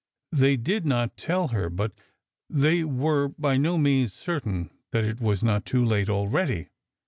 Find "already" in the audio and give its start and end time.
6.09-6.69